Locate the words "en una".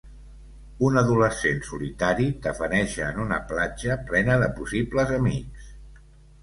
3.15-3.39